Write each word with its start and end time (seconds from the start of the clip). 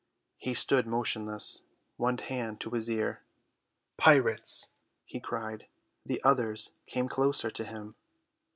He 0.39 0.55
stood 0.55 0.87
motionless, 0.87 1.61
one 1.95 2.17
hand 2.17 2.59
to 2.61 2.71
his 2.71 2.89
ear. 2.89 3.21
"Pirates!" 3.97 4.69
he 5.05 5.19
cried. 5.19 5.67
The 6.07 6.19
others 6.23 6.73
came 6.87 7.07
closer 7.07 7.51
to 7.51 7.63
him. 7.63 7.93